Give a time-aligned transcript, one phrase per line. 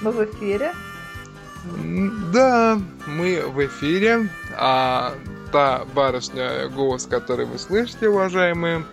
[0.00, 0.72] Мы в эфире?
[2.32, 5.14] Да, мы в эфире, а
[5.52, 8.84] та барышня, голос, который вы слышите, уважаемые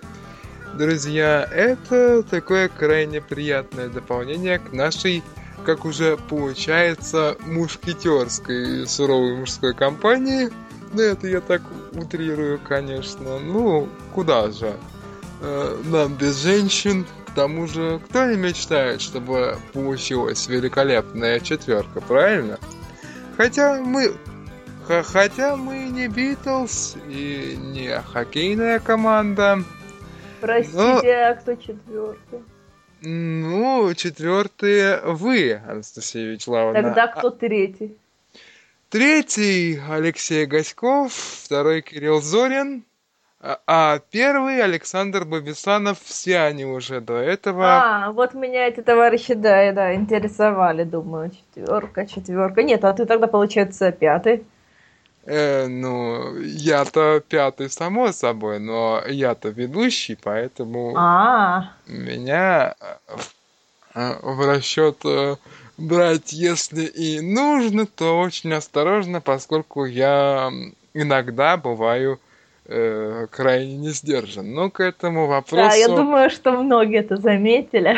[0.74, 5.24] друзья, это такое крайне приятное дополнение к нашей,
[5.63, 10.49] как уже получается, мушкетерской суровой мужской компании.
[10.92, 11.62] Ну, это я так
[11.94, 13.40] утрирую, конечно.
[13.40, 14.74] Ну, куда же?
[15.42, 17.05] Э, нам без женщин,
[17.36, 22.58] тому же, кто не мечтает, чтобы получилась великолепная четверка, правильно?
[23.38, 24.13] Хотя мы...
[24.88, 29.63] Хотя мы не Битлз и не хоккейная команда.
[30.39, 30.99] Простите, но...
[30.99, 32.39] а кто четвертый?
[33.02, 36.83] Ну, четвертые вы, Анастасия Вячеславовна.
[36.83, 37.97] Тогда кто третий?
[38.89, 42.83] Третий Алексей Гаськов, второй Кирилл Зорин,
[43.45, 47.66] а, а первый Александр Бабисанов, все они уже до этого.
[47.66, 52.63] А, вот меня эти товарищи, да, да, интересовали, думаю, четверка, четверка.
[52.63, 54.44] Нет, а ты тогда, получается, пятый.
[55.25, 62.73] Э, ну, я-то пятый, само собой, но я-то ведущий, поэтому а меня
[63.94, 65.36] э, в расчет э,
[65.78, 70.52] брать, если и нужно, то очень осторожно, поскольку я
[70.95, 72.19] иногда бываю
[72.66, 74.53] э, крайне не сдержан.
[74.53, 75.69] Но к этому вопросу...
[75.69, 77.97] Да, я думаю, что многие это заметили.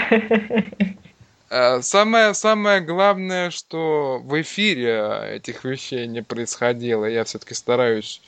[1.50, 7.06] Э, самое, самое главное, что в эфире этих вещей не происходило.
[7.06, 8.22] Я все-таки стараюсь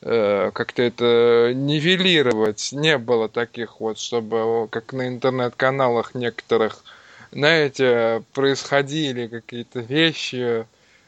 [0.00, 2.70] э, как-то это нивелировать.
[2.72, 6.82] Не было таких вот, чтобы как на интернет-каналах некоторых,
[7.30, 10.64] знаете, происходили какие-то вещи, Э,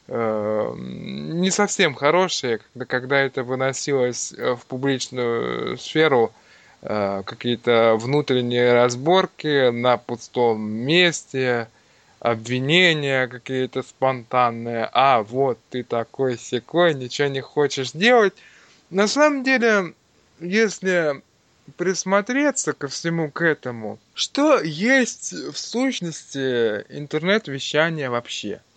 [0.06, 6.32] не совсем хорошие, когда, когда это выносилось э, в публичную сферу,
[6.82, 11.68] э, какие-то внутренние разборки на пустом месте,
[12.20, 18.34] обвинения какие-то спонтанные, а вот ты такой секой, ничего не хочешь делать.
[18.90, 19.94] На самом деле,
[20.38, 21.22] если
[21.78, 28.60] присмотреться ко всему к этому, что есть в сущности интернет-вещание вообще–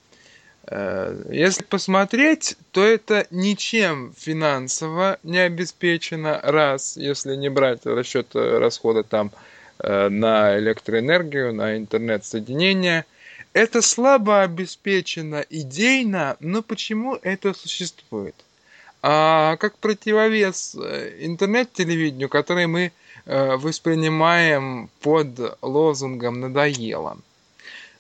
[0.69, 9.31] если посмотреть, то это ничем финансово не обеспечено, раз, если не брать расчет расхода там
[9.79, 13.05] э, на электроэнергию, на интернет-соединение.
[13.53, 18.35] Это слабо обеспечено идейно, но почему это существует?
[19.01, 22.91] А как противовес э, интернет-телевидению, который мы
[23.25, 27.17] воспринимаем под лозунгом «надоело».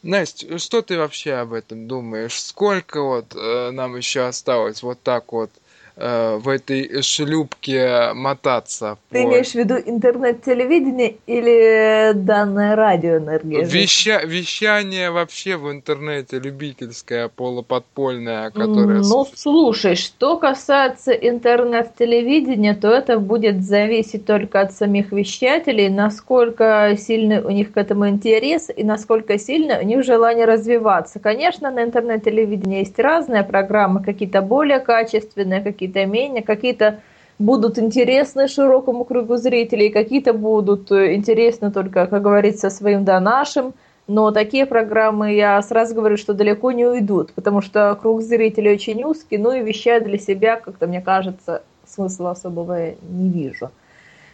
[0.07, 2.41] Настя, что ты вообще об этом думаешь?
[2.41, 5.51] Сколько вот э, нам еще осталось вот так вот
[5.97, 8.97] э, в этой шлюпке мотаться.
[9.09, 9.27] Ты по...
[9.27, 13.65] имеешь в виду интернет-телевидение или данная радиоэнергия?
[13.65, 14.21] Веща...
[14.23, 19.01] Вещание вообще в интернете любительское, полуподпольное, которое...
[19.01, 27.41] Ну, слушай, что касается интернет-телевидения, то это будет зависеть только от самих вещателей, насколько сильный
[27.41, 31.19] у них к этому интерес и насколько сильно у них желание развиваться.
[31.19, 36.99] Конечно, на интернет-телевидении есть разные программы, какие-то более качественные, какие какие-то менее, какие-то
[37.39, 43.73] будут интересны широкому кругу зрителей, какие-то будут э, интересны только, как говорится, своим да нашим.
[44.07, 49.03] Но такие программы, я сразу говорю, что далеко не уйдут, потому что круг зрителей очень
[49.03, 53.69] узкий, ну и вещать для себя, как-то мне кажется, смысла особого не вижу.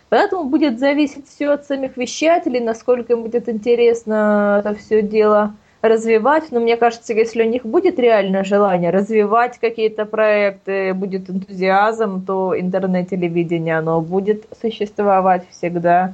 [0.10, 6.50] Поэтому будет зависеть все от самих вещателей, насколько им будет интересно это все дело развивать,
[6.52, 12.58] но мне кажется, если у них будет реальное желание развивать какие-то проекты, будет энтузиазм, то
[12.58, 16.14] интернет-телевидение, оно будет существовать всегда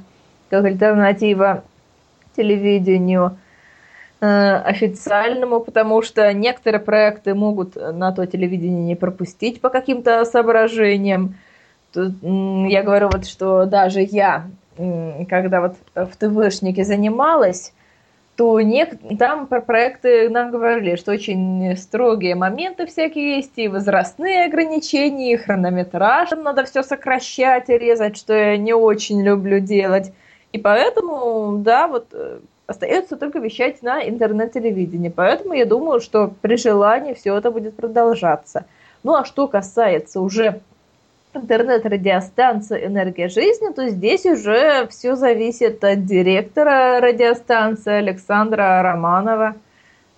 [0.50, 1.62] как альтернатива
[2.36, 3.36] телевидению
[4.20, 11.36] э, официальному, потому что некоторые проекты могут на то телевидение не пропустить по каким-то соображениям.
[11.92, 14.46] Тут, я говорю вот, что даже я,
[15.28, 17.72] когда вот в ТВшнике занималась,
[18.40, 18.94] то нек...
[19.18, 25.36] там про проекты нам говорили, что очень строгие моменты всякие есть, и возрастные ограничения, и
[25.36, 30.14] хронометраж, надо все сокращать и резать, что я не очень люблю делать.
[30.52, 35.10] И поэтому, да, вот э, остается только вещать на интернет-телевидении.
[35.10, 38.64] Поэтому я думаю, что при желании все это будет продолжаться.
[39.02, 40.62] Ну а что касается уже
[41.34, 49.56] интернет-радиостанция «Энергия жизни», то здесь уже все зависит от директора радиостанции Александра Романова.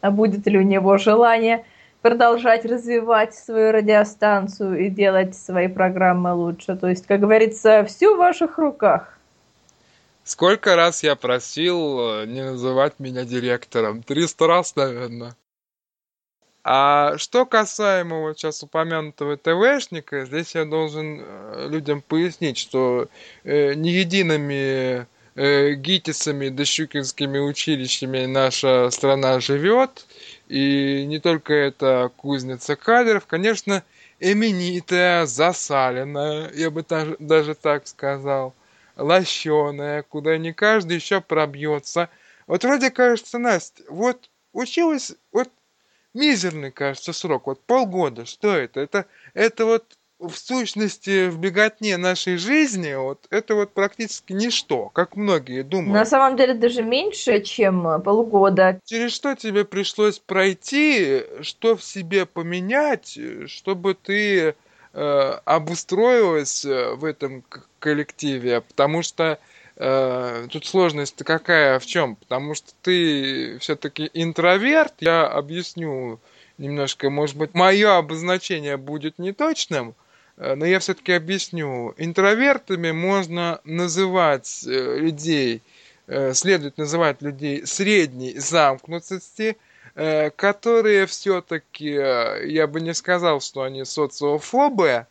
[0.02, 1.64] Будет ли у него желание
[2.02, 6.76] продолжать развивать свою радиостанцию и делать свои программы лучше.
[6.76, 9.18] То есть, как говорится, все в ваших руках.
[10.24, 14.02] Сколько раз я просил э, не называть меня директором?
[14.02, 15.34] Триста раз, наверное.
[16.64, 23.08] А что касаемо вот сейчас упомянутого ТВшника, здесь я должен э, людям пояснить, что
[23.42, 30.06] э, не едиными э, ГИТИСами да щукинскими училищами наша страна живет,
[30.46, 33.82] и не только это кузница кадров, конечно,
[34.20, 38.54] именитая, засаленная, я бы даже, даже так сказал,
[38.96, 42.08] лощеная, куда не каждый еще пробьется.
[42.46, 45.48] Вот вроде кажется, Настя, вот училась, вот
[46.14, 48.80] мизерный, кажется, срок, вот полгода, что это?
[48.80, 49.84] Это, это вот
[50.22, 55.92] в сущности в беготне нашей жизни, вот это вот практически ничто, как многие думают.
[55.92, 58.80] На самом деле даже меньше, чем полгода.
[58.84, 64.54] Через что тебе пришлось пройти, что в себе поменять, чтобы ты
[64.92, 67.44] э, обустроилась э, в этом
[67.80, 68.60] коллективе?
[68.60, 69.38] Потому что
[69.82, 72.16] тут сложность какая в чем?
[72.16, 74.94] Потому что ты все-таки интроверт.
[75.00, 76.20] Я объясню
[76.62, 79.94] немножко, может быть, мое обозначение будет неточным,
[80.36, 81.94] э, но я все-таки объясню.
[81.96, 85.62] Интровертами можно называть э, людей,
[86.06, 89.56] э, следует называть людей средней замкнутости,
[89.94, 95.06] которые все-таки, я бы не сказал, что они социофобы,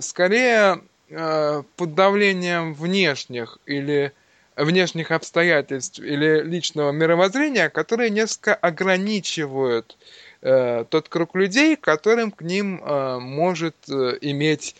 [0.00, 0.80] скорее
[1.10, 4.12] Э, под давлением внешних или
[4.56, 9.96] внешних обстоятельств или личного мировоззрения, которые несколько ограничивают
[10.42, 14.76] э, тот круг людей, которым к ним э, может э, иметь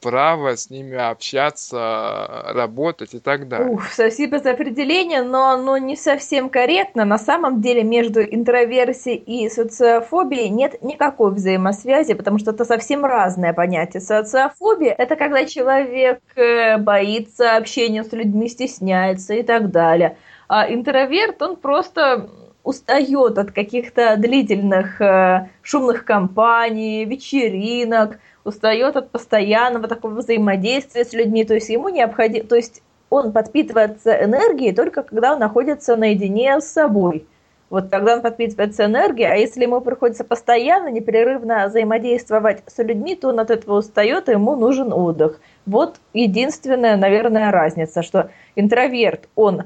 [0.00, 3.70] право с ними общаться, работать и так далее.
[3.70, 7.04] Ух, спасибо за определение, но оно не совсем корректно.
[7.04, 13.52] На самом деле между интроверсией и социофобией нет никакой взаимосвязи, потому что это совсем разное
[13.52, 14.00] понятие.
[14.00, 20.16] Социофобия– это когда человек э, боится общения с людьми, стесняется и так далее.
[20.48, 22.28] А интроверт, он просто
[22.64, 31.44] устает от каких-то длительных э, шумных компаний, вечеринок– устает от постоянного такого взаимодействия с людьми,
[31.44, 36.66] то есть ему необходимо, то есть он подпитывается энергией только когда он находится наедине с
[36.66, 37.26] собой.
[37.68, 43.28] Вот тогда он подпитывается энергией, а если ему приходится постоянно, непрерывно взаимодействовать с людьми, то
[43.28, 45.40] он от этого устает, и ему нужен отдых.
[45.64, 49.62] Вот единственная, наверное, разница, что интроверт, он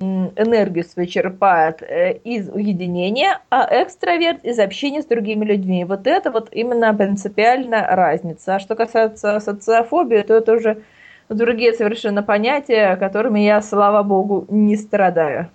[0.00, 5.84] энергию свою черпает э, из уединения, а экстраверт из общения с другими людьми.
[5.84, 8.56] Вот это вот именно принципиальная разница.
[8.56, 10.82] А что касается социофобии, то это уже
[11.28, 15.50] другие совершенно понятия, которыми я, слава богу, не страдаю.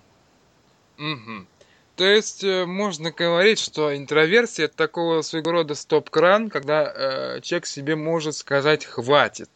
[0.98, 1.46] Угу.
[1.96, 7.66] То есть э, можно говорить, что интроверсия это такого своего рода стоп-кран, когда э, человек
[7.66, 9.50] себе может сказать хватит.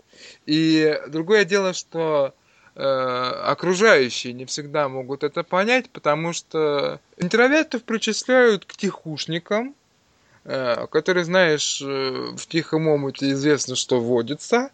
[0.46, 2.34] И другое дело, что
[2.76, 9.76] окружающие не всегда могут это понять, потому что интровертов причисляют к тихушникам,
[10.46, 14.72] э, которые, знаешь, э, в тихом омуте известно, что водится,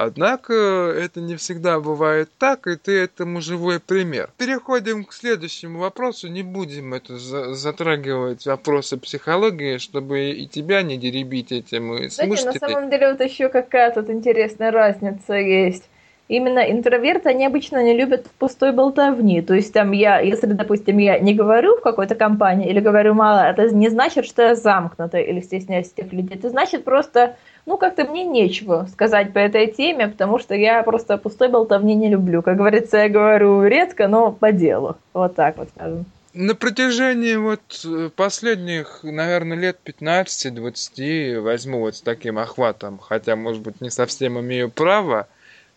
[0.00, 4.30] Однако это не всегда бывает так, и ты этому живой пример.
[4.38, 6.28] Переходим к следующему вопросу.
[6.28, 11.94] Не будем это затрагивать вопросы психологии, чтобы и тебя не деребить этим.
[11.94, 15.88] И Знаете, на самом деле вот еще какая тут интересная разница есть
[16.28, 19.42] именно интроверты, они обычно не любят пустой болтовни.
[19.42, 23.40] То есть там я, если, допустим, я не говорю в какой-то компании или говорю мало,
[23.50, 26.36] это не значит, что я замкнутая или стесняюсь тех людей.
[26.36, 27.36] Это значит просто,
[27.66, 32.08] ну, как-то мне нечего сказать по этой теме, потому что я просто пустой болтовни не
[32.08, 32.42] люблю.
[32.42, 34.96] Как говорится, я говорю редко, но по делу.
[35.14, 36.04] Вот так вот скажем.
[36.34, 43.80] На протяжении вот последних, наверное, лет 15-20 возьму вот с таким охватом, хотя, может быть,
[43.80, 45.26] не совсем имею право,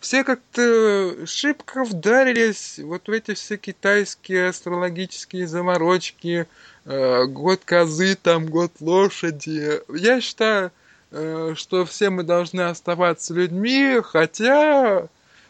[0.02, 6.48] все как-то шибко вдарились вот в эти все китайские астрологические заморочки,
[6.86, 9.80] э, год козы, там год лошади.
[9.96, 10.72] Я считаю,
[11.12, 15.08] э, что все мы должны оставаться людьми, хотя,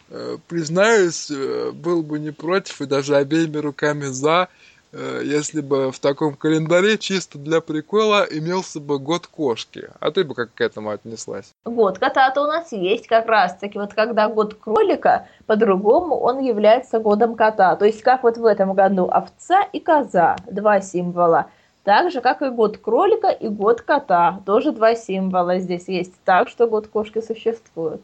[0.10, 4.50] э, признаюсь, э, был бы не против и даже обеими руками за,
[4.94, 9.90] если бы в таком календаре чисто для прикола имелся бы год кошки.
[10.00, 11.54] А ты бы как к этому отнеслась?
[11.66, 13.80] Год кота-то у нас есть как раз-таки.
[13.80, 17.76] Вот когда год кролика, по-другому он является годом кота.
[17.76, 21.48] То есть как вот в этом году овца и коза, два символа.
[21.84, 24.42] Так же, как и год кролика и год кота.
[24.46, 26.14] Тоже два символа здесь есть.
[26.26, 28.02] Так что год кошки существует.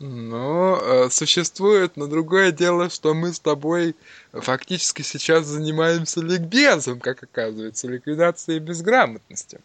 [0.00, 3.96] Ну, э, существует, но другое дело, что мы с тобой
[4.32, 9.60] фактически сейчас занимаемся ликбезом, как оказывается, ликвидацией безграмотности.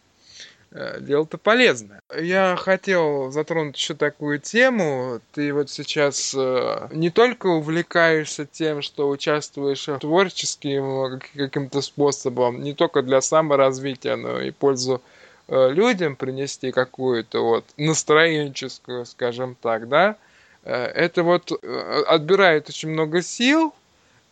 [0.76, 2.00] Э, дело-то полезное.
[2.18, 5.20] Я хотел затронуть еще такую тему.
[5.32, 12.74] Ты вот сейчас э, не только увлекаешься тем, что участвуешь в творческим каким-то способом, не
[12.74, 15.00] только для саморазвития, но и пользу
[15.48, 20.16] людям принести какую-то вот настроенческую, скажем так, да,
[20.62, 21.52] это вот
[22.08, 23.74] отбирает очень много сил,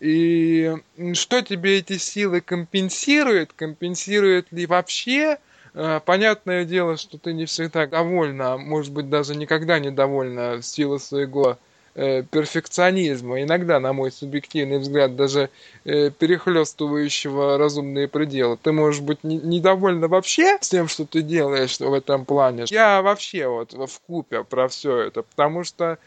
[0.00, 0.74] и
[1.12, 5.38] что тебе эти силы компенсирует, компенсирует ли вообще,
[5.74, 10.56] Э, понятное дело, что ты не всегда довольна, а может быть даже никогда не довольна
[10.56, 11.56] в своего э,
[11.94, 15.50] перфекционизма, иногда, на мой субъективный взгляд, даже
[15.84, 18.58] э, перехлестывающего разумные пределы.
[18.62, 22.64] Ты можешь быть не, недовольна вообще с тем, что ты делаешь в этом плане.
[22.68, 25.98] Я вообще вот в купе про все это, потому что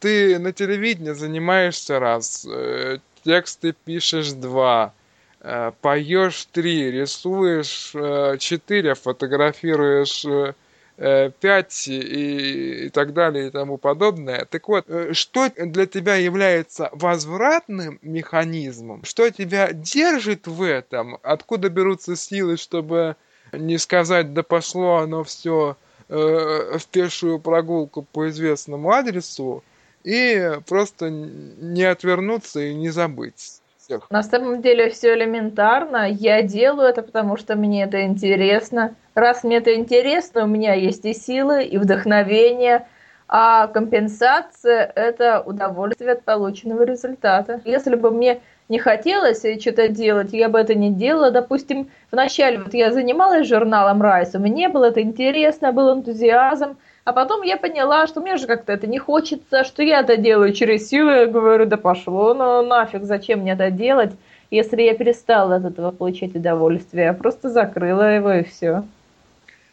[0.00, 4.92] ты на телевидении занимаешься раз, э, тексты пишешь два,
[5.40, 10.24] Э, поешь три, рисуешь э, четыре, фотографируешь
[10.98, 14.44] э, пять и, и так далее и тому подобное.
[14.44, 19.04] Так вот, что для тебя является возвратным механизмом?
[19.04, 21.18] Что тебя держит в этом?
[21.22, 23.16] Откуда берутся силы, чтобы
[23.52, 25.76] не сказать, да пошло оно все
[26.08, 29.62] в пешую прогулку по известному адресу
[30.04, 33.60] и просто не отвернуться и не забыть?
[33.88, 34.10] Всех.
[34.10, 36.08] На самом деле все элементарно.
[36.08, 38.94] Я делаю это, потому что мне это интересно.
[39.14, 42.86] Раз мне это интересно, у меня есть и силы, и вдохновение.
[43.30, 47.60] А компенсация– это удовольствие от полученного результата.
[47.64, 48.40] Если бы мне
[48.70, 51.30] не хотелось что-то делать, я бы это не делала.
[51.30, 56.76] Допустим, вначале вот я занималась журналом Райс, мне было это интересно, был энтузиазм–
[57.08, 60.52] а потом я поняла, что мне же как-то это не хочется, что я это делаю
[60.52, 61.08] через силу.
[61.08, 64.12] Я говорю, да пошло, ну нафиг, зачем мне это делать,
[64.50, 67.06] если я перестала от этого получать удовольствие.
[67.06, 68.84] Я просто закрыла его и все.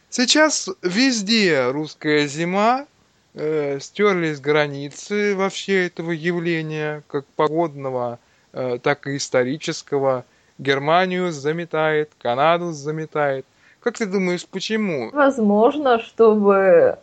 [0.08, 2.86] Сейчас везде русская зима,
[3.34, 8.18] э, стерлись границы вообще этого явления, как погодного,
[8.54, 10.24] э, так и исторического.
[10.56, 13.44] Германию заметает, Канаду заметает.
[13.80, 15.10] Как ты думаешь, почему?
[15.12, 16.98] Возможно, чтобы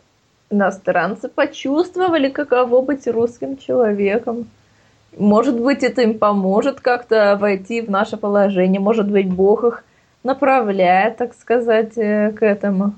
[0.54, 4.46] иностранцы почувствовали, каково быть русским человеком.
[5.16, 8.80] Может быть, это им поможет как-то войти в наше положение.
[8.80, 9.84] Может быть, Бог их
[10.22, 12.94] направляет, так сказать, э, к этому.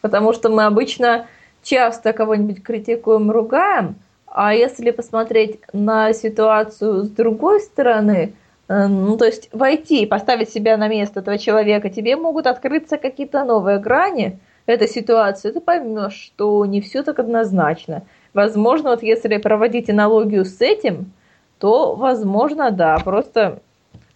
[0.00, 1.26] Потому что мы обычно
[1.62, 8.34] часто кого-нибудь критикуем, ругаем, а если посмотреть на ситуацию с другой стороны,
[8.68, 13.44] э, ну, то есть войти, поставить себя на место этого человека, тебе могут открыться какие-то
[13.44, 14.38] новые грани,
[14.68, 18.02] этой ситуации, ты поймешь, что не все так однозначно.
[18.34, 21.12] Возможно, вот если проводить аналогию с этим,
[21.58, 23.60] то, возможно, да, просто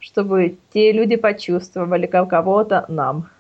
[0.03, 3.31] чтобы те люди почувствовали кого-то нам.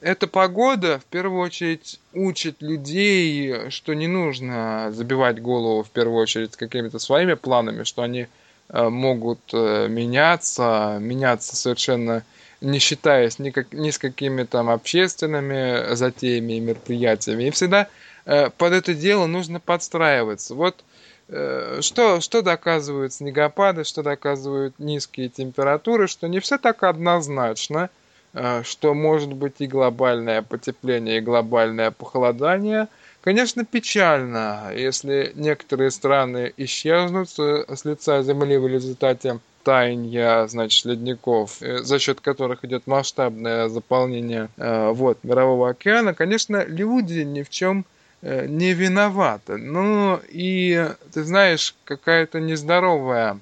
[0.00, 6.54] Эта погода, в первую очередь, учит людей, что не нужно забивать голову, в первую очередь,
[6.54, 8.28] какими-то своими планами, что они
[8.68, 12.22] э, могут э, меняться, меняться совершенно
[12.60, 17.44] не считаясь ни, как, ни с какими там общественными затеями и мероприятиями.
[17.44, 17.88] И всегда
[18.24, 20.54] э, под это дело нужно подстраиваться.
[20.54, 20.84] Вот
[21.28, 27.90] э, что, что доказывают снегопады, что доказывают низкие температуры, что не все так однозначно,
[28.32, 32.88] э, что может быть и глобальное потепление, и глобальное похолодание.
[33.20, 41.78] Конечно, печально, если некоторые страны исчезнут с лица Земли в результате таяния, значит, ледников, э,
[41.78, 47.84] за счет которых идет масштабное заполнение э, вод Мирового океана, конечно, люди ни в чем
[48.22, 49.56] э, не виноваты.
[49.56, 53.40] Ну и, ты знаешь, какая-то нездоровая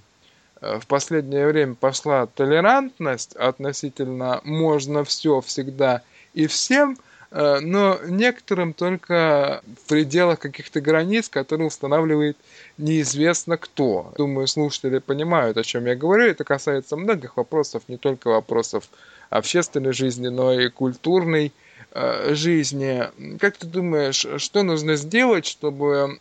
[0.62, 6.00] в последнее время пошла толерантность относительно можно все всегда
[6.32, 6.96] и всем–
[7.34, 12.36] но некоторым только в пределах каких-то границ, которые устанавливает
[12.78, 14.12] неизвестно кто.
[14.16, 16.26] Думаю, слушатели понимают, о чем я говорю.
[16.26, 18.88] Это касается многих вопросов, не только вопросов
[19.30, 21.52] общественной жизни, но и культурной
[21.90, 23.02] э, жизни.
[23.38, 26.20] Как ты думаешь, что нужно сделать, чтобы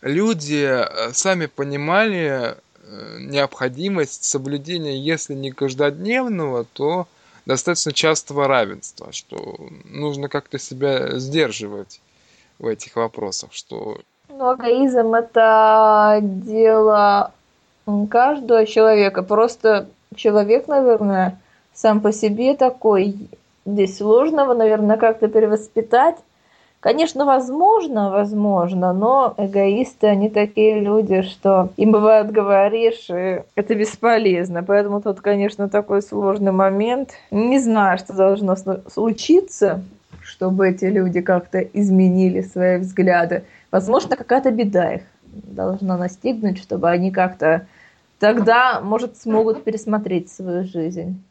[0.00, 2.56] люди э, сами понимали
[3.18, 7.06] необходимость соблюдения, если не каждодневного, то
[7.46, 12.00] достаточно частого равенства, что нужно как-то себя сдерживать
[12.58, 13.98] в этих вопросах, что...
[14.28, 17.32] Ну, эгоизм– это дело
[18.10, 19.22] каждого человека.
[19.22, 21.40] Просто человек, наверное,
[21.74, 23.16] сам по себе такой.
[23.64, 26.16] Здесь сложного, наверное, как-то перевоспитать.
[26.82, 34.64] Конечно, возможно, возможно, но эгоисты, они такие люди, что им бывает говоришь, и это бесполезно.
[34.64, 37.10] Поэтому тут, конечно, такой сложный момент.
[37.30, 38.56] Не знаю, что должно
[38.92, 39.84] случиться,
[40.24, 43.44] чтобы эти люди как-то изменили свои взгляды.
[43.70, 47.68] Возможно, какая-то беда их должна настигнуть, чтобы они как-то
[48.18, 51.22] тогда, может, смогут пересмотреть свою жизнь.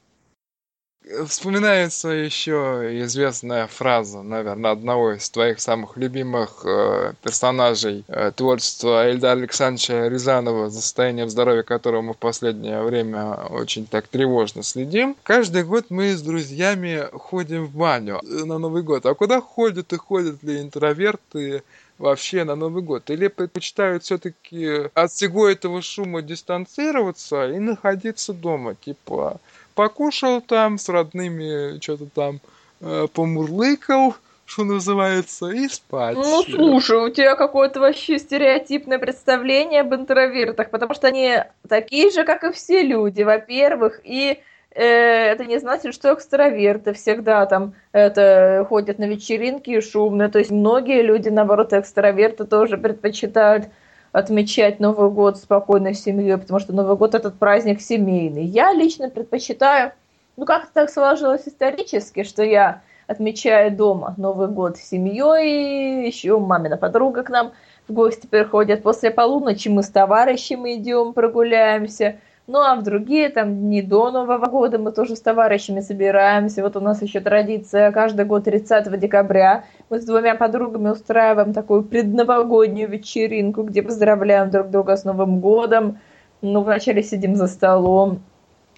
[1.28, 9.38] Вспоминается еще известная фраза, наверное, одного из твоих самых любимых э, персонажей э, творчества Эльдара
[9.40, 15.16] Александровича Рязанова, за состоянием здоровья которого мы в последнее время очень так тревожно следим.
[15.24, 19.06] Каждый год мы с друзьями ходим в баню э, на Новый год.
[19.06, 21.64] А куда ходят и ходят ли интроверты
[21.98, 23.10] вообще на Новый год?
[23.10, 28.76] Или предпочитают все-таки от всего этого шума дистанцироваться и находиться дома?
[28.76, 29.40] Типа,
[29.82, 32.40] покушал там с родными, что-то там
[32.82, 34.14] э, помурлыкал,
[34.46, 36.16] что называется, и спать.
[36.16, 42.24] Ну, слушай, у тебя какое-то вообще стереотипное представление об интровертах, потому что они такие же,
[42.26, 44.38] как и все люди, во-первых, и
[44.70, 50.30] э, это не значит, что экстраверты всегда там это ходят на вечеринки и шумно.
[50.30, 53.66] То есть многие люди, наоборот, экстраверты тоже предпочитают
[54.12, 58.46] отмечать Новый год спокойно с семьей, потому что Новый год этот праздник семейный.
[58.46, 59.94] Я лично предпочитаю,
[60.38, 66.78] ну как-то так сложилось исторически, что я отмечаю дома Новый год с семьей, еще мамина
[66.78, 67.52] подруга к нам
[67.88, 68.84] в гости приходит.
[68.84, 72.18] После полуночи мы с товарищами идем, прогуляемся–
[72.48, 76.64] ну, а в другие там дни до Нового года мы тоже с товарищами собираемся.
[76.64, 79.64] Вот у нас еще традиция каждый год 30 декабря.
[79.90, 86.00] Мы с двумя подругами устраиваем такую предновогоднюю вечеринку, где поздравляем друг друга с Новым годом.
[86.42, 88.24] Ну, вначале сидим за столом,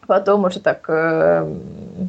[0.05, 1.50] потом уже так э,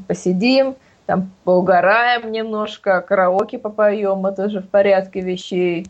[0.09, 0.75] посидим,
[1.07, 5.87] там поугараем немножко, караоке попоем, мы тоже в порядке вещей.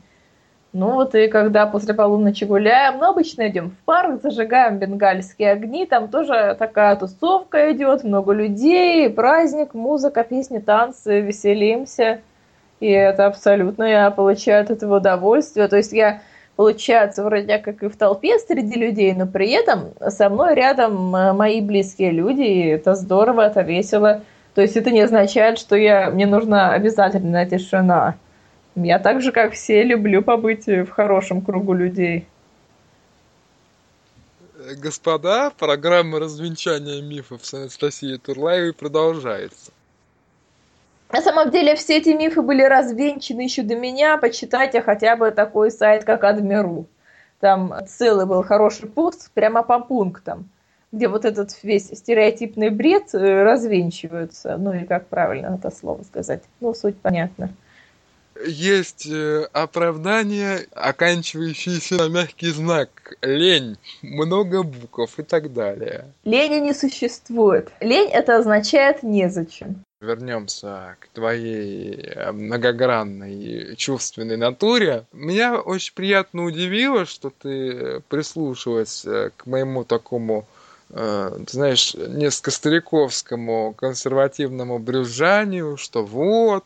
[0.74, 5.86] Ну вот и когда после полуночи гуляем, ну обычно идем в парк, зажигаем бенгальские огни,
[5.86, 12.22] там тоже такая тусовка идет, много людей, праздник, музыка, песни, танцы, веселимся.
[12.80, 15.68] И это абсолютно, я получаю от этого удовольствие.
[15.68, 16.22] То есть я,
[16.56, 21.32] получается, вроде как и в толпе среди людей, но при этом со мной рядом э,
[21.34, 24.22] мои близкие люди, и это здорово, это весело.
[24.56, 28.16] То есть это не означает, что я, мне нужна обязательно тишина.
[28.76, 32.26] Я так же, как все, люблю побыть в хорошем кругу людей.
[34.78, 39.70] Господа, программа развенчания мифов с Анастасией Турлаевой продолжается.
[41.12, 44.16] На самом деле все эти мифы были развенчаны еще до меня.
[44.16, 46.86] Почитайте хотя бы такой сайт, как Адмиру.
[47.38, 50.48] Там целый был хороший пост прямо по пунктам,
[50.90, 54.56] где вот этот весь стереотипный бред э, развенчивается.
[54.56, 56.42] Ну и как правильно это слово сказать.
[56.60, 57.50] Ну, суть понятна
[58.46, 66.06] есть э, оправдание, оканчивающееся на мягкий знак лень, много букв и так далее.
[66.24, 67.70] Лени не существует.
[67.80, 69.84] Лень это означает незачем.
[70.00, 75.04] Вернемся к твоей э, многогранной чувственной натуре.
[75.12, 80.46] Меня очень приятно удивило, что ты прислушалась э, к моему такому
[80.90, 86.64] ты знаешь, несколько стариковскому консервативному брюзжанию, что вот,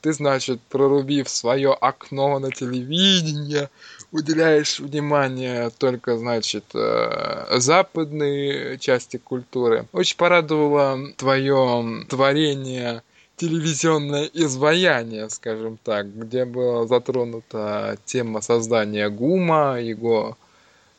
[0.00, 3.68] ты, значит, прорубив свое окно на телевидение,
[4.12, 9.86] уделяешь внимание только, значит, э, западной части культуры.
[9.92, 13.02] Очень порадовало твое творение
[13.36, 20.38] телевизионное изваяние, скажем так, где была затронута тема создания ГУМа, его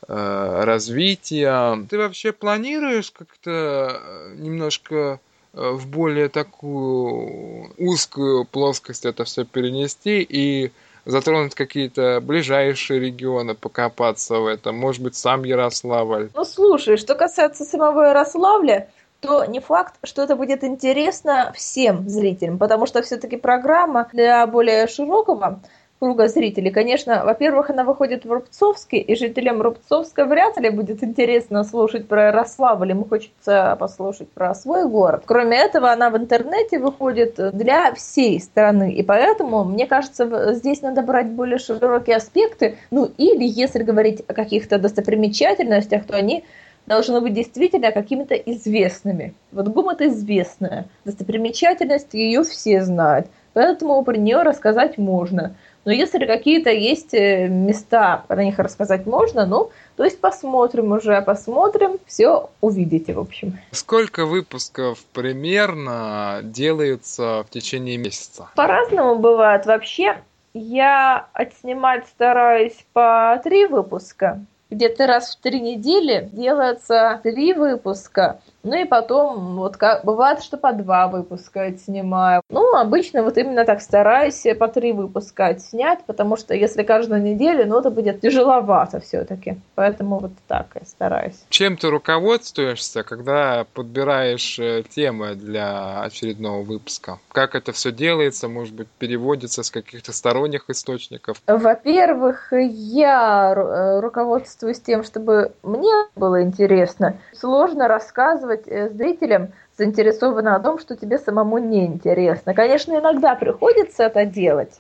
[0.08, 1.84] э, развития.
[1.90, 4.02] Ты вообще планируешь как-то
[4.36, 10.72] немножко Э, в более такую узкую плоскость это все перенести и
[11.06, 16.30] затронуть какие-то ближайшие регионы, покопаться в этом, может быть, сам Ярославль.
[16.36, 18.90] Ну, слушай, что касается самого Ярославля,
[19.22, 24.88] то не факт, что это будет интересно всем зрителям, потому что все-таки программа для более
[24.88, 25.62] широкого
[26.00, 26.72] круга зрителей.
[26.72, 32.28] Конечно, во-первых, она выходит в Рубцовске, и жителям Рубцовска вряд ли будет интересно слушать про
[32.28, 35.24] Ярославль, ему хочется послушать про свой город.
[35.26, 41.02] Кроме этого, она в интернете выходит для всей страны, и поэтому, мне кажется, здесь надо
[41.02, 46.44] брать более широкие аспекты, ну или, если говорить о каких-то достопримечательностях, то они
[46.86, 49.34] должны быть действительно какими-то известными.
[49.52, 55.56] Вот ГУМ это известная достопримечательность, ее все знают, поэтому про нее рассказать можно–
[55.88, 61.22] Но если какие-то есть э, места, про них рассказать можно, ну, то есть посмотрим уже,
[61.22, 63.58] посмотрим, все увидите, в общем.
[63.72, 68.50] Сколько выпусков примерно делается в течение месяца?
[68.58, 69.66] По-разному бывает.
[69.66, 70.18] Вообще,
[70.54, 78.40] я отснимать стараюсь по три выпуска где-то раз в три недели делается три выпуска.
[78.68, 82.42] Ну и потом, вот как бывает, что по два выпуска снимаю.
[82.50, 87.66] Ну, обычно вот именно так стараюсь по три выпуска снять, потому что если каждую неделю,
[87.66, 89.58] ну, это будет тяжеловато все-таки.
[89.76, 91.46] Поэтому вот так я стараюсь.
[91.50, 97.20] Чем ты руководствуешься, когда подбираешь э, темы для очередного выпуска?
[97.32, 98.50] Как это все делается?
[98.50, 101.42] Может быть, переводится с каких-то сторонних источников?
[101.48, 107.18] Во-первых, я э, руководствуюсь тем, чтобы мне было интересно.
[107.32, 112.54] Сложно рассказывать делать э, зрителям заинтересованно о том, что тебе самому не интересно.
[112.54, 114.80] Конечно, иногда приходится это делать,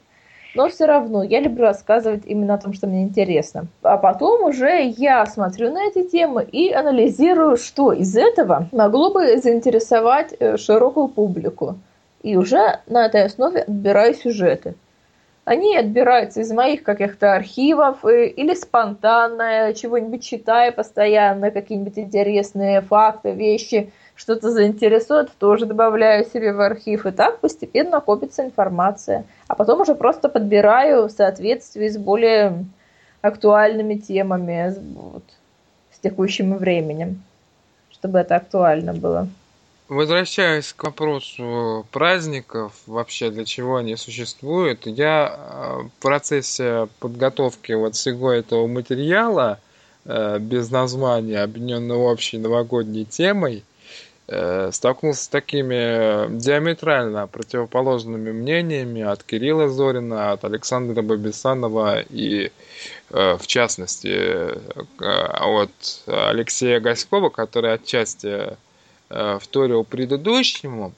[0.55, 3.67] но все равно я люблю рассказывать именно о том, что мне интересно.
[3.83, 9.37] А потом уже я смотрю на эти темы и анализирую, что из этого могло бы
[9.37, 11.75] заинтересовать э, широкую публику.
[12.23, 14.73] И уже на этой основе отбираю сюжеты.
[15.47, 23.31] Они отбираются из моих каких-то архивов э, или спонтанно, чего-нибудь читая постоянно, какие-нибудь интересные факты,
[23.31, 27.05] вещи, что-то заинтересует, тоже добавляю себе в архив.
[27.05, 29.23] И так постепенно копится информация.
[29.47, 32.65] А потом уже просто подбираю в соответствии с более
[33.21, 35.23] актуальными темами, вот,
[35.93, 37.23] с текущим временем,
[37.89, 39.29] чтобы это актуально было.
[39.89, 47.95] Возвращаясь к вопросу праздников, вообще для чего они существуют, я э, в процессе подготовки вот
[47.95, 49.61] всего этого материала
[50.03, 53.63] э, без названия, объединенного общей новогодней темой,
[54.27, 62.51] э, столкнулся с такими диаметрально противоположными мнениями от Кирилла Зорина, от Александра Бабисанова и,
[63.09, 64.59] в частности,
[64.99, 65.71] от
[66.07, 68.57] Алексея Гаськова, который отчасти
[69.09, 70.93] вторил предыдущему,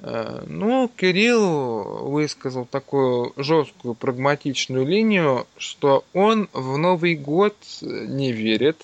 [0.00, 8.76] э, ну, Кирилл высказал такую жесткую прагматичную линию, что он в Новый год не верит.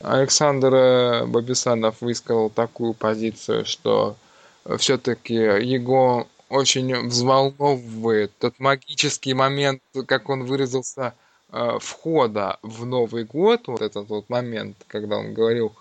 [0.00, 4.16] Александр Бабисанов высказал такую позицию, что
[4.76, 11.14] все-таки его очень взволновывает тот магический момент, как он выразился,
[11.50, 15.74] э, входа в Новый год, вот этот вот момент, когда он говорил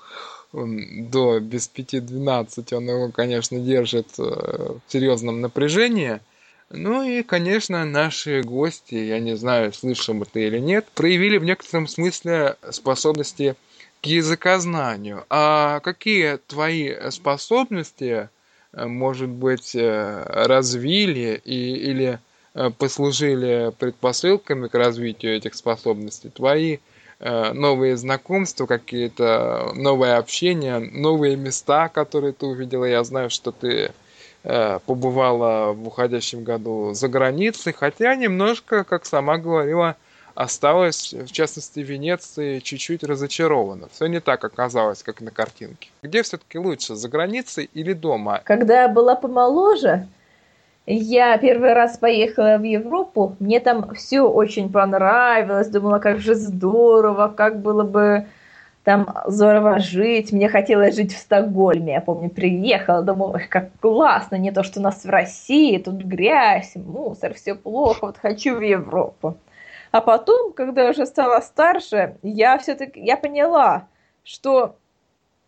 [0.54, 6.20] до без 5-12 он его, конечно, держит э, в серьезном напряжении.
[6.70, 11.44] Ну и, конечно, наши гости, я не знаю, слышал бы ты или нет, проявили в
[11.44, 13.56] некотором смысле способности
[14.02, 15.26] к языкознанию.
[15.30, 18.30] А какие твои способности,
[18.74, 22.20] э, может быть, э, развили и, или
[22.80, 26.30] послужили предпосылками к развитию этих способностей?
[26.30, 26.80] Твои
[27.20, 32.86] новые знакомства, какие-то новое общение, новые места, которые ты увидела.
[32.86, 33.92] Я знаю, что ты
[34.44, 39.96] э, побывала в уходящем году за границей, хотя немножко, как сама говорила,
[40.36, 43.90] осталась, в частности, в Венеции, чуть-чуть разочарована.
[43.92, 45.90] Все не так оказалось, как на картинке.
[46.04, 48.42] Где все-таки лучше, за границей или дома?
[48.44, 50.08] Когда я была помоложе,
[50.96, 57.28] я первый раз поехала в Европу, мне там все очень понравилось, думала, как же здорово,
[57.28, 58.28] как было бы
[58.86, 60.32] там здорово жить.
[60.32, 61.92] Мне хотелось жить в Стокгольме.
[61.92, 66.72] Я помню, приехала, думала, как классно, не то, что у нас в России, тут грязь,
[66.76, 69.38] мусор, все плохо, вот хочу в Европу.
[69.92, 73.88] А потом, когда я уже стала старше, я все-таки я поняла,
[74.24, 74.78] что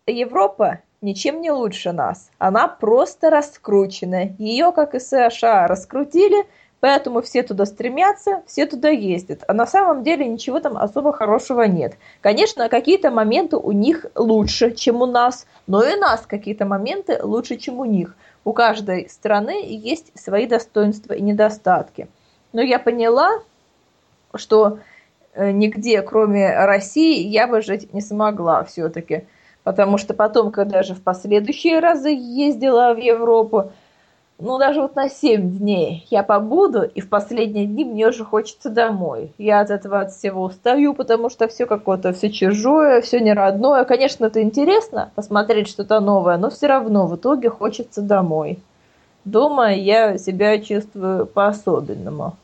[0.06, 2.30] Европа ничем не лучше нас.
[2.38, 4.36] Она просто раскрученная.
[4.38, 6.46] Ее, как и США, раскрутили,
[6.80, 9.44] поэтому все туда стремятся, все туда ездят.
[9.48, 11.96] А на самом деле ничего там особо хорошего нет.
[12.22, 17.20] Конечно, какие-то моменты у них лучше, чем у нас, но и у нас какие-то моменты
[17.24, 18.16] лучше, чем у них.
[18.46, 22.08] У каждой страны есть свои достоинства и недостатки.
[22.54, 23.42] Но я поняла,
[24.34, 24.80] что
[25.34, 29.26] э, нигде, кроме России, я бы жить не смогла все-таки.
[29.64, 33.72] Потому что потом, когда же в последующие разы ездила в Европу,
[34.40, 38.70] ну, даже вот на 7 дней я побуду, и в последние дни мне уже хочется
[38.70, 39.34] домой.
[39.38, 43.84] Я от этого от всего устаю, потому что все какое-то, все чужое, все не родное.
[43.84, 48.60] Конечно, это интересно, посмотреть что-то новое, но все равно в итоге хочется домой.
[49.26, 52.38] Дома я себя чувствую по-особенному.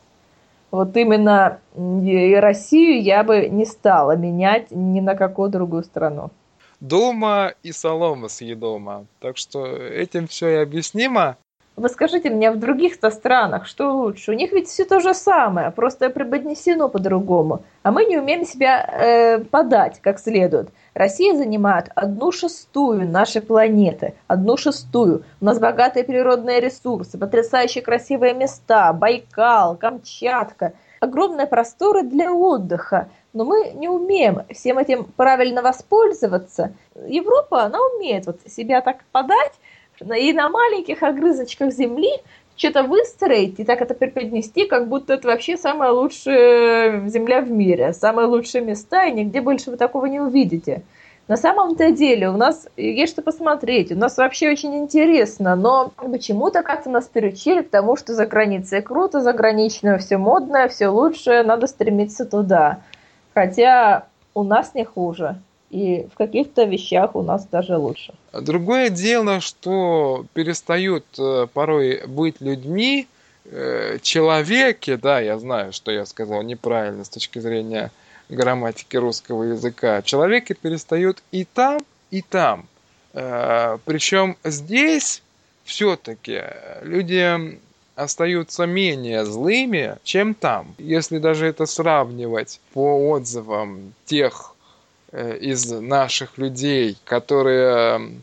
[0.72, 6.32] Вот именно и Россию я бы не стала менять ни на какую другую страну
[6.80, 9.06] дома и солома съедома.
[9.20, 11.38] Так что этим все и объяснимо.
[11.76, 14.32] Вы скажите мне, в других-то странах что лучше?
[14.32, 17.64] У них ведь все то же самое, просто преподнесено по-другому.
[17.84, 20.70] А мы не умеем себя э, подать как следует.
[20.94, 24.14] Россия занимает одну шестую нашей планеты.
[24.28, 25.24] Одну шестую.
[25.42, 30.72] У нас богатые природные ресурсы, потрясающие красивые места, Байкал, Камчатка.
[31.06, 33.10] Огромные просторы для отдыха.
[33.34, 36.74] Но мы не умеем всем этим правильно воспользоваться.
[37.08, 39.54] Европа, она умеет вот себя так подать,
[40.00, 42.10] и на маленьких огрызочках земли
[42.56, 47.94] что-то выстроить и так это преподнести, как будто это вообще самая лучшая земля в мире,
[47.94, 50.82] самые лучшие места, и нигде больше вы такого не увидите.
[51.28, 56.62] На самом-то деле у нас есть что посмотреть, у нас вообще очень интересно, но почему-то
[56.62, 61.66] как-то нас переучили к тому, что за границей круто, заграничное все модное, все лучшее, надо
[61.66, 62.80] стремиться туда.
[63.34, 68.14] Хотя у нас не хуже и в каких-то вещах у нас даже лучше.
[68.32, 73.08] Другое дело, что перестают э, порой быть людьми,
[73.46, 77.92] э, человеки, да, я знаю, что я сказал неправильно с точки зрения
[78.30, 80.02] грамматики русского языка.
[80.02, 81.80] Человеки перестают и там,
[82.12, 82.68] и там.
[83.14, 85.22] Э, Причем здесь
[85.64, 86.44] все-таки
[86.82, 87.60] люди
[87.96, 90.76] остаются менее злыми, чем там.
[90.78, 94.56] Если даже это сравнивать по отзывам тех
[95.18, 98.20] Э, из наших людей, которые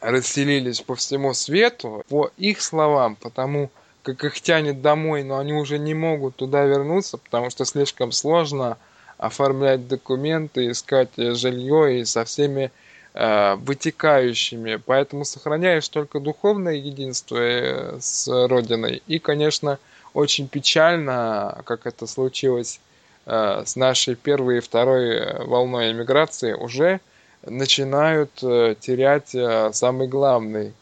[0.00, 3.70] расселились по всему свету, по их словам, потому
[4.04, 8.78] как их тянет домой, но они уже не могут туда вернуться, потому что слишком сложно
[9.26, 12.70] оформлять документы, искать жилье и со всеми
[13.14, 14.76] э, вытекающими.
[14.84, 19.02] Поэтому сохраняешь только духовное единство э, с Родиной.
[19.06, 19.78] И, конечно,
[20.14, 22.80] очень печально, как это случилось
[23.24, 27.00] Э, с нашей первой и второй э, волной эмиграции уже
[27.46, 29.34] начинают э, терять
[29.74, 30.72] самый главный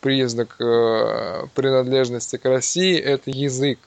[0.00, 0.56] признак
[1.54, 3.78] принадлежности к России– это язык.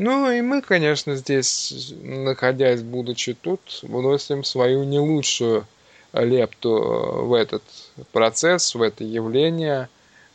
[0.00, 5.66] Ну и мы, конечно, здесь, находясь, будучи тут, вносим свою не лучшую
[6.12, 6.70] лепту
[7.26, 7.64] в этот
[8.12, 9.88] процесс, в это явление.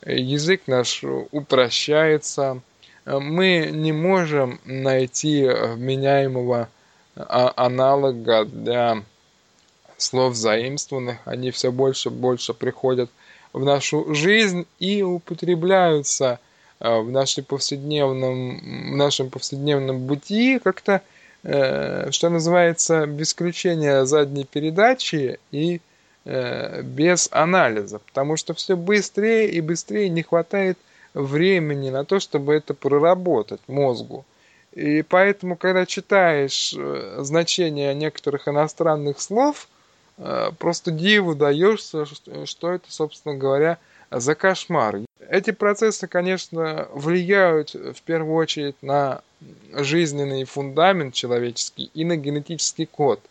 [0.05, 2.59] Язык наш упрощается.
[3.05, 6.67] Мы не можем найти вменяемого
[7.15, 9.01] а, аналога для
[9.95, 11.19] слов заимствованных.
[11.23, 13.09] Они все больше и больше приходят
[13.53, 16.41] в нашу жизнь и употребляются
[16.83, 18.59] в, нашей повседневном,
[18.91, 21.01] в нашем повседневном бытии как-то,
[21.43, 25.79] э, что называется, без включения задней передачи и
[26.25, 30.77] э, без анализа, потому что все быстрее и быстрее не хватает
[31.13, 34.25] времени на то, чтобы это проработать мозгу.
[34.73, 39.67] И поэтому, когда читаешь э, значение некоторых иностранных слов,
[40.59, 43.79] просто диву даешься, что это, собственно говоря,
[44.19, 44.99] за кошмар.
[45.29, 49.21] Эти процессы, конечно, влияют в первую очередь на
[49.73, 53.19] жизненный фундамент человеческий и на генетический код–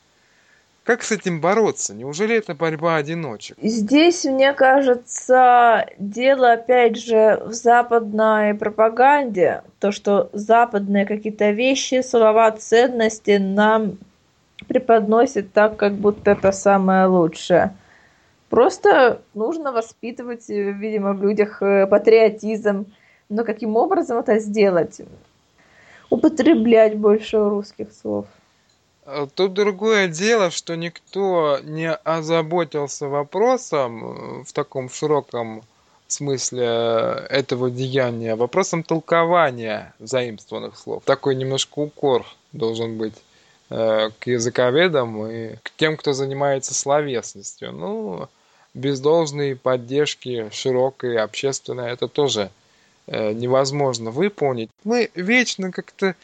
[0.84, 1.94] как с этим бороться?
[1.94, 3.56] Неужели это борьба одиночек?
[3.62, 9.62] Здесь, мне кажется, дело опять же в западной пропаганде.
[9.78, 13.98] То, что западные какие-то вещи, слова, ценности нам
[14.66, 17.76] преподносят так, как будто это самое лучшее.
[18.52, 22.84] Просто нужно воспитывать, видимо, в людях э, патриотизм.
[23.30, 25.00] Но каким образом это сделать?
[26.10, 28.26] Употреблять больше русских слов.
[29.06, 35.62] Э, тут другое дело, что никто не озаботился вопросом э, в таком широком
[36.06, 41.04] смысле э, этого деяния, вопросом толкования заимствованных слов.
[41.06, 43.14] Такой немножко укор должен быть
[43.70, 47.72] к языковедам и к тем, кто занимается словесностью.
[47.72, 48.28] Ну,
[48.74, 52.50] без должной поддержки широкой, общественной, это тоже
[53.06, 54.70] невозможно выполнить.
[54.84, 56.14] Мы вечно как-то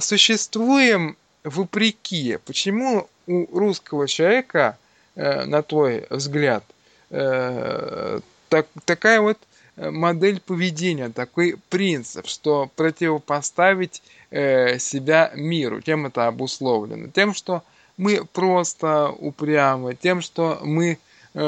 [0.00, 2.38] существуем вопреки.
[2.44, 4.78] Почему у русского человека,
[5.14, 6.64] э, на твой взгляд,
[7.10, 9.38] э, так, такая вот
[9.76, 15.80] модель поведения, такой принцип, что противопоставить э, себя миру.
[15.82, 17.08] Чем это обусловлено?
[17.08, 17.62] Тем, что
[17.96, 20.96] мы просто упрямы, тем, что мы э,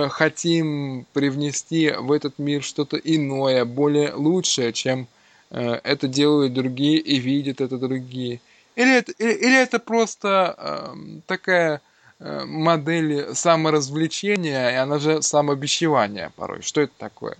[0.09, 5.09] хотим привнести в этот мир что-то иное, более лучшее, чем
[5.51, 8.41] э, это делают другие и видят это другие.
[8.77, 11.81] Или это, или это просто э, такая
[12.19, 16.63] э, модель саморазвлечения, и она же самобичевание порой.
[16.63, 17.37] Что это такое?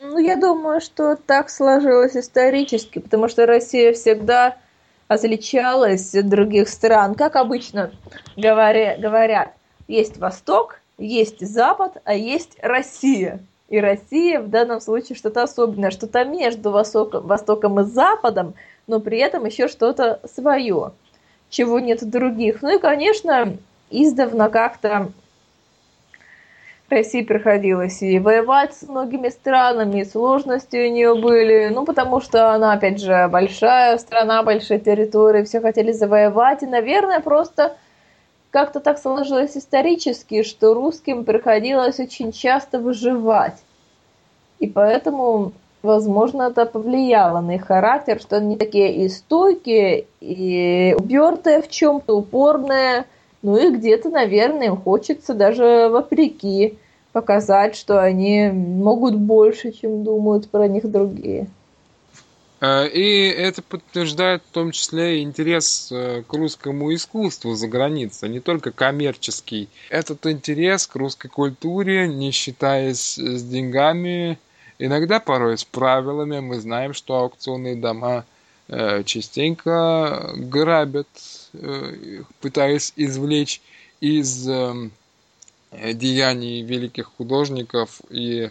[0.00, 4.56] Ну, я думаю, что так сложилось исторически, потому что Россия всегда
[5.08, 7.14] отличалась от других стран.
[7.14, 7.92] Как обычно
[8.36, 9.52] говоря, говорят,
[9.88, 13.40] есть Восток, есть Запад, а есть Россия.
[13.68, 18.54] И Россия в данном случае что-то особенное, что-то между Востоком, и Западом,
[18.86, 20.92] но при этом еще что-то свое,
[21.48, 22.60] чего нет других.
[22.62, 23.56] Ну и, конечно,
[23.90, 25.12] издавна как-то
[26.92, 32.52] России приходилось и воевать с многими странами, и сложности у нее были, ну, потому что
[32.52, 37.76] она, опять же, большая страна, большая территория, все хотели завоевать, и, наверное, просто
[38.52, 43.56] как-то так сложилось исторически, что русским приходилось очень часто выживать.
[44.58, 51.62] И поэтому, возможно, это повлияло на их характер, что они такие и стойкие, и упертые
[51.62, 53.06] в чем-то, упорные,
[53.40, 56.78] ну и где-то, наверное, им хочется даже вопреки
[57.12, 61.48] показать, что они могут больше, чем думают про них другие.
[62.64, 68.38] А, и это подтверждает в том числе интерес э, к русскому искусству за границей, не
[68.38, 69.68] только коммерческий.
[69.90, 74.38] Этот интерес к русской культуре, не считаясь с деньгами,
[74.78, 76.38] иногда порой с правилами.
[76.38, 78.24] Мы знаем, что аукционные дома
[78.68, 81.08] э, частенько грабят,
[81.54, 83.60] э, пытаясь извлечь
[84.00, 84.48] из
[85.72, 88.50] деяний великих художников и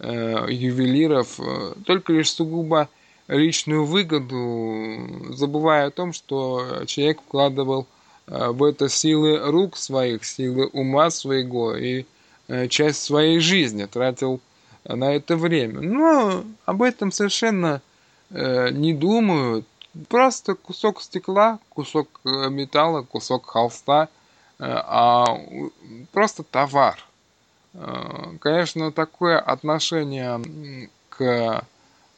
[0.00, 1.38] ювелиров
[1.84, 2.88] только лишь сугубо
[3.28, 7.86] личную выгоду, забывая о том, что человек вкладывал
[8.26, 12.04] э, в это силы рук своих, силы ума своего и
[12.48, 14.40] э, часть своей жизни тратил
[14.84, 15.80] на это время.
[15.80, 17.80] Но об этом совершенно
[18.30, 19.66] э, не думают.
[20.08, 24.08] Просто кусок стекла, кусок металла, кусок холста,
[24.58, 25.38] а
[26.12, 26.98] просто товар.
[28.40, 31.66] Конечно, такое отношение к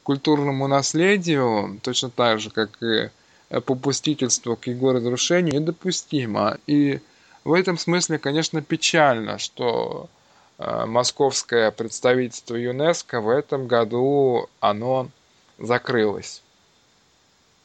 [0.05, 3.09] культурному наследию, точно так же, как и
[3.65, 6.57] попустительство к его разрушению, недопустимо.
[6.67, 6.99] И
[7.43, 10.07] в этом смысле, конечно, печально, что
[10.59, 15.09] э, московское представительство ЮНЕСКО в этом году оно
[15.57, 16.43] закрылось.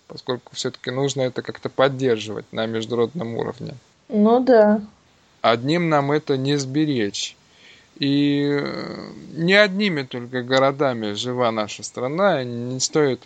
[0.07, 3.74] Поскольку все-таки нужно это как-то поддерживать на международном уровне.
[4.09, 4.81] Ну да.
[5.42, 7.37] Одним нам это не сберечь.
[8.00, 13.20] И э, не одними только городами жива наша страна, не стоит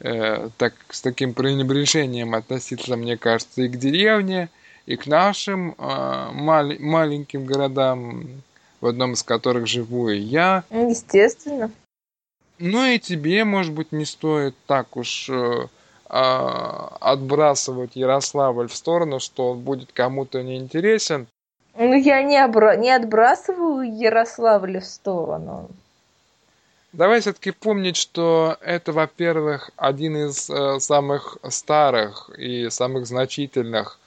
[0.00, 4.48] э, так, с таким пренебрежением относиться, мне кажется, и к деревне,
[4.86, 5.74] и к нашим э,
[6.32, 8.24] мал- маленьким городам,
[8.80, 10.64] в одном из которых живу и я.
[10.70, 11.70] Естественно.
[12.58, 15.66] Ну и тебе, может быть, не стоит так уж э,
[16.06, 21.26] а, отбрасывать Ярославль в сторону, что он будет кому-то неинтересен.
[21.76, 22.76] Ну, я не, обра...
[22.76, 25.68] не отбрасываю Ярославля в сторону.
[26.92, 33.98] Давай все-таки помнить, что это, во-первых, один из э, самых старых и самых значительных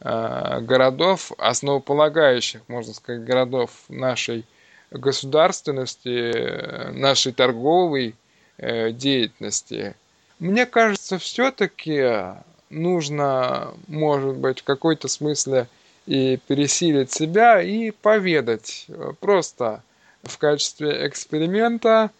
[0.00, 4.46] э, городов, основополагающих, можно сказать, городов нашей
[4.90, 8.14] государственности, нашей торговой
[8.56, 9.94] э, деятельности.
[10.38, 15.68] Мне кажется, все-таки нужно, может быть, в какой-то смысле
[16.10, 19.80] и пересилить себя и поведать э, просто
[20.24, 22.10] в качестве эксперимента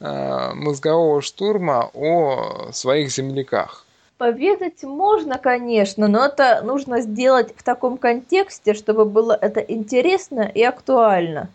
[0.00, 3.84] э, мозгового штурма о своих земляках.
[4.18, 10.64] Поведать можно, конечно, но это нужно сделать в таком контексте, чтобы было это интересно и
[10.64, 11.48] актуально.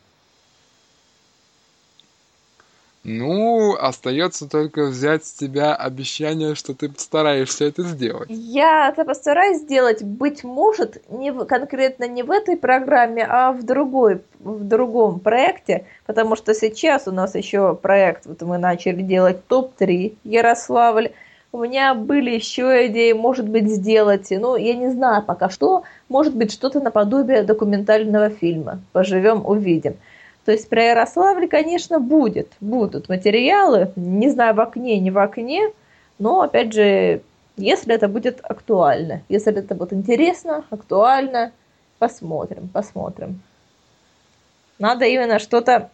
[3.03, 8.29] Ну, остается только взять с тебя обещание, что ты постараешься это сделать.
[8.29, 13.63] Я это постараюсь сделать, быть может, не в, конкретно не в этой программе, а в
[13.63, 19.47] другой, в другом проекте, потому что сейчас у нас еще проект, вот мы начали делать
[19.47, 21.09] топ-3 Ярославль,
[21.53, 26.35] у меня были еще идеи, может быть, сделать, ну, я не знаю пока что, может
[26.35, 28.79] быть, что-то наподобие документального фильма.
[28.93, 29.97] Поживем, увидим.
[30.45, 35.71] То есть про Ярославль, конечно, будет, будут материалы, не знаю, в окне, не в окне,
[36.17, 37.21] но, опять же,
[37.57, 41.51] если это будет актуально, если это будет интересно, актуально,
[41.99, 43.41] посмотрим, посмотрим.
[44.79, 45.91] Надо именно что-то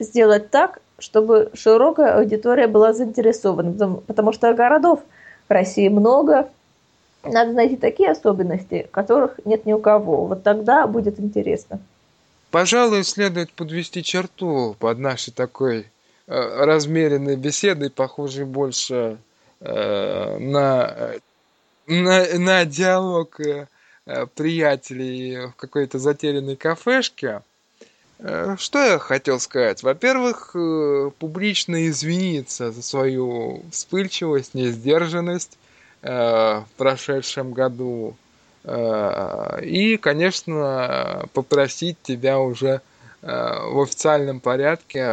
[0.00, 5.00] сделать так, чтобы широкая аудитория была заинтересована, потому, что городов
[5.48, 6.48] в России много,
[7.22, 10.26] надо найти такие особенности, которых нет ни у кого.
[10.26, 11.78] Вот тогда будет интересно.
[12.50, 15.86] Пожалуй, следует подвести черту под нашей такой
[16.26, 19.18] э, размеренной беседой, похожей больше
[19.60, 21.14] э, на,
[21.86, 23.66] на, на диалог э,
[24.34, 27.42] приятелей в какой-то затерянной кафешке.
[28.18, 29.82] Э, что я хотел сказать?
[29.82, 35.58] Во-первых, э, публично извиниться за свою вспыльчивость, несдержанность
[36.02, 38.16] э, в прошедшем году.
[38.64, 42.80] Э, и, конечно, попросить тебя уже
[43.20, 45.04] в официальном порядке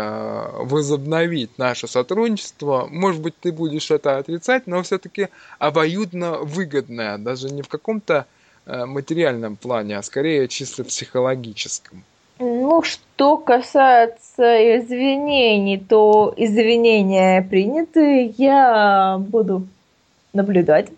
[0.60, 2.88] возобновить наше сотрудничество.
[2.88, 8.28] Может быть, ты будешь это отрицать, но все-таки обоюдно выгодное, даже не в каком-то
[8.68, 12.04] материальном плане, а скорее чисто психологическом.
[12.38, 18.34] Ну, что касается извинений, то извинения приняты.
[18.38, 19.68] Я буду
[20.34, 20.90] наблюдать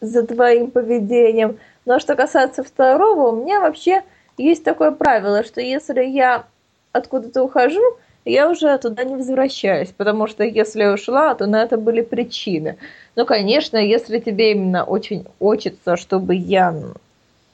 [0.00, 1.58] за твоим поведением.
[1.88, 4.02] Но что касается второго, у меня вообще
[4.36, 6.44] есть такое правило, что если я
[6.92, 7.80] откуда-то ухожу,
[8.26, 12.76] я уже туда не возвращаюсь, потому что если я ушла, то на это были причины.
[13.16, 16.74] Ну, конечно, если тебе именно очень хочется, чтобы я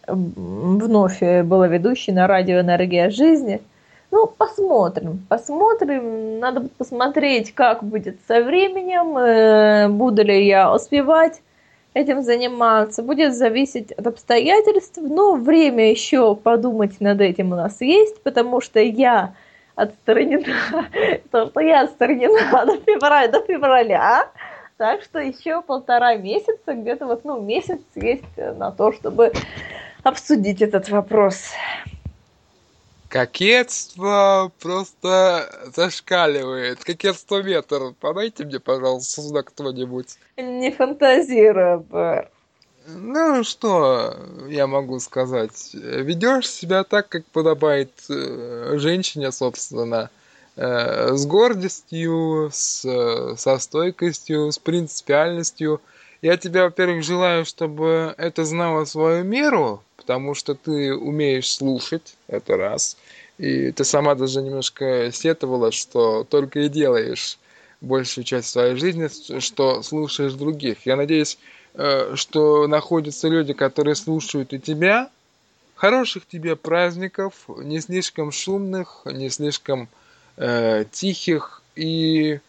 [0.09, 3.63] вновь была ведущей на радио «Энергия жизни»,
[4.11, 6.41] ну, посмотрим, посмотрим.
[6.41, 11.41] Надо посмотреть, как будет со временем, э, буду ли я успевать
[11.95, 13.03] этим заниматься.
[13.03, 18.81] Будет зависеть от обстоятельств, но время еще подумать над этим у нас есть, потому что
[18.81, 19.35] я
[19.77, 20.45] отстранена,
[21.31, 24.29] то, что я отстранена до февраля, до февраля.
[24.77, 29.33] Так что еще полтора месяца, где-то вот, ну, месяц есть на то, чтобы
[30.03, 31.53] обсудить этот вопрос.
[33.15, 36.83] Кокетство просто зашкаливает.
[36.83, 37.95] Кокетство метр.
[38.01, 40.19] Подайте мне, пожалуйста, сюда кто-нибудь.
[40.37, 42.29] Не фантазируй, Бэр.
[42.89, 44.17] Ну, что
[44.49, 45.71] я могу сказать?
[45.75, 50.11] Ведешь себя так, как подобает э, женщине, собственно.
[50.57, 52.81] Э, с гордостью, с,
[53.37, 55.81] со стойкостью, с принципиальностью.
[56.25, 62.57] Я тебе, во-первых, желаю, чтобы это знало свою меру, потому что ты умеешь слушать, это
[62.57, 62.97] раз.
[63.37, 67.37] И ты сама даже немножко сетовала, что только и делаешь
[67.83, 70.87] большую часть своей жизни, что слушаешь других.
[70.87, 71.37] Я надеюсь,
[71.75, 75.11] э, что находятся люди, которые слушают и тебя.
[75.75, 79.89] Хороших тебе праздников, не слишком шумных, не слишком
[80.39, 81.61] э, тихих.
[81.77, 82.41] И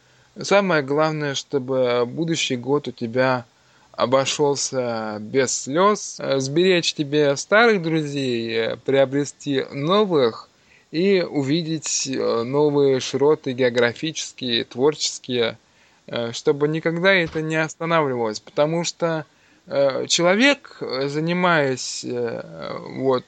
[0.41, 3.43] самое главное, чтобы будущий год у тебя
[3.95, 10.49] обошелся без слез, э, сберечь тебе старых друзей, э, приобрести новых
[10.91, 15.57] и увидеть э, новые широты географические, творческие,
[16.33, 19.25] чтобы никогда это не останавливалось, потому что
[19.65, 23.25] человек, занимаясь вот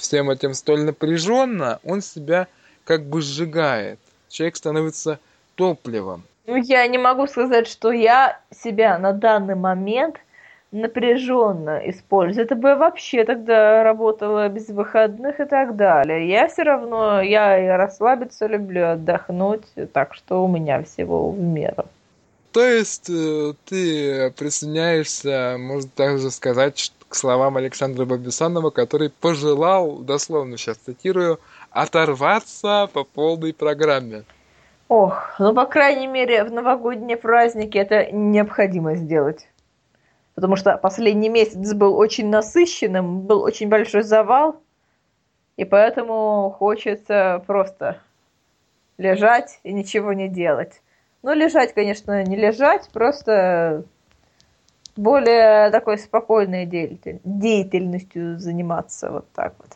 [0.00, 2.48] всем этим столь напряженно, он себя
[2.82, 4.00] как бы сжигает.
[4.28, 5.20] Человек становится
[5.54, 6.24] топливом.
[6.46, 10.16] Ну, я не могу сказать, что я себя на данный момент
[10.70, 12.44] напряженно использую.
[12.44, 16.28] Это бы вообще тогда работало без выходных и так далее.
[16.28, 21.86] Я все равно, я и расслабиться люблю, отдохнуть, так что у меня всего в меру.
[22.52, 30.56] То есть э, ты присоединяешься, можно также сказать, к словам Александра Бабисанова, который пожелал, дословно
[30.56, 31.38] сейчас цитирую,
[31.70, 34.24] оторваться по полной программе.
[34.88, 39.48] Ох, ну, по крайней мере, в новогодние праздники это необходимо сделать.
[40.36, 44.60] Потому что последний месяц был очень насыщенным, был очень большой завал,
[45.56, 48.00] и поэтому хочется просто
[48.98, 50.82] лежать и ничего не делать.
[51.22, 53.82] Ну, лежать, конечно, не лежать, просто
[54.94, 59.75] более такой спокойной деятельностью заниматься вот так вот.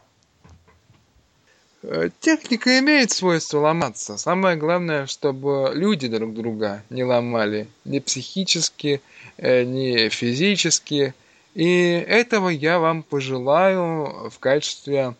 [1.82, 4.18] Э, техника имеет свойство ломаться.
[4.18, 7.68] Самое главное, чтобы люди друг друга не ломали.
[7.84, 9.00] Ни психически,
[9.38, 11.14] э, ни физически.
[11.54, 15.14] И этого я вам пожелаю в качестве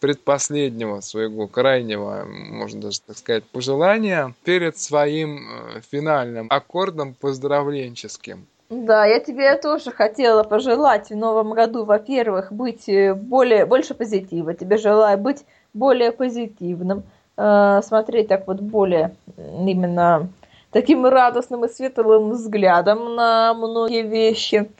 [0.00, 8.46] предпоследнего своего крайнего, можно даже так сказать, пожелания перед своим э, финальным аккордом поздравленческим.
[8.70, 14.54] Да, я тебе тоже хотела пожелать в новом году, во-первых, быть более, больше позитива.
[14.54, 15.44] Тебе желаю быть
[15.74, 17.02] более позитивным,
[17.36, 20.28] э, смотреть так вот более именно
[20.70, 24.70] таким радостным и светлым взглядом на многие вещи.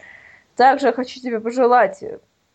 [0.56, 2.02] Также хочу тебе пожелать,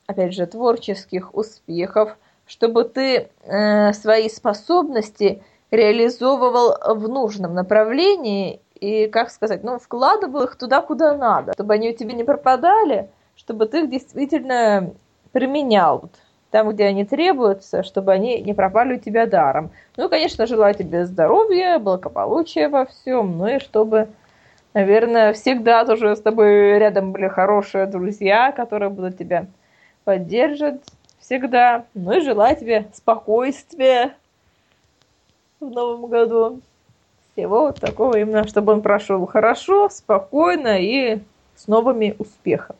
[0.08, 2.18] опять же, творческих успехов,
[2.48, 10.56] чтобы ты э, свои способности реализовывал в нужном направлении и, как сказать, ну, вкладывал их
[10.56, 14.94] туда, куда надо, чтобы они у тебя не пропадали, чтобы ты их действительно
[15.32, 16.10] применял
[16.52, 19.72] там, где они требуются, чтобы они не пропали у тебя даром.
[19.98, 24.10] Ну конечно, желаю тебе здоровья, благополучия во всем, ну и чтобы,
[24.74, 29.46] наверное, всегда тоже с тобой рядом были хорошие друзья, которые будут тебя
[30.04, 30.82] поддерживать
[31.20, 31.86] всегда.
[31.94, 34.16] Ну и желаю тебе спокойствия
[35.60, 36.62] в новом году.
[37.34, 41.20] Всего вот такого именно, чтобы он прошел хорошо, спокойно и
[41.56, 42.80] с новыми успехами.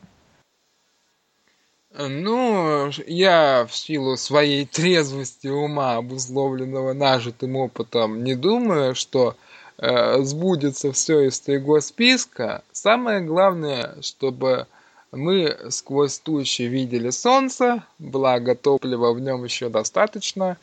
[1.92, 9.34] Ну, я в силу своей трезвости ума, обусловленного нажитым опытом, не думаю, что
[9.76, 12.62] э, сбудется все из твоего списка.
[12.70, 14.68] Самое главное, чтобы
[15.10, 20.58] мы сквозь тучи видели солнце, благо топлива в нем еще достаточно,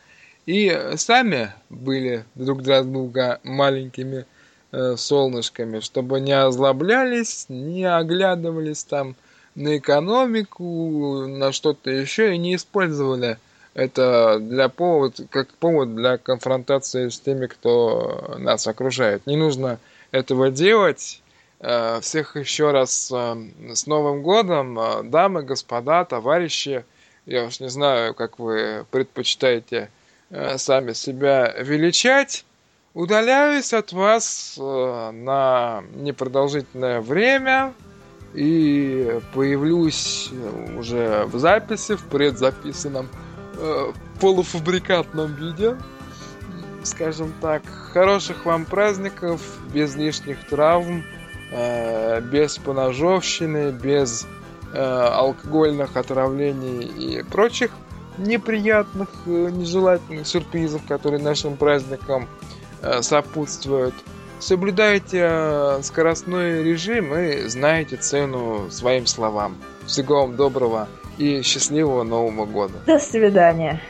[0.45, 4.25] и сами были друг для друга маленькими
[4.71, 9.17] э, солнышками, чтобы не озлоблялись, не оглядывались там
[9.57, 13.39] на экономику, на что-то еще и не использовали
[13.73, 19.25] это для повод, как повод для конфронтации с теми, кто нас окружает.
[19.25, 19.79] Не нужно
[20.11, 21.21] этого делать.
[21.59, 23.35] Э, всех еще раз э,
[23.73, 26.85] с Новым годом, э, дамы, господа, товарищи.
[27.25, 29.89] Я уж не знаю, как вы предпочитаете
[30.57, 32.45] сами себя величать.
[32.93, 37.73] Удаляюсь от вас на непродолжительное время
[38.33, 40.29] и появлюсь
[40.77, 43.09] уже в записи, в предзаписанном
[44.19, 45.77] полуфабрикатном виде
[46.83, 47.63] скажем так.
[47.91, 49.41] Хороших вам праздников,
[49.73, 51.03] без лишних травм.
[51.49, 54.27] Э, без поножовщины, без
[54.73, 57.71] э, алкогольных отравлений и прочих
[58.17, 62.27] неприятных, э, нежелательных сюрпризов, которые нашим праздникам
[63.01, 63.95] сопутствуют.
[64.39, 69.57] Соблюдайте скоростной режим и знаете цену своим словам.
[69.85, 72.75] Всего вам доброго и счастливого Нового года.
[72.85, 73.81] До свидания.